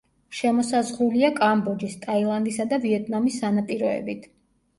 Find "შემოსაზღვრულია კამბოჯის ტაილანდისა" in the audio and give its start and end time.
0.35-2.67